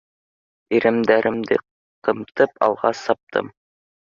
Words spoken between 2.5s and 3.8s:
алға саптым.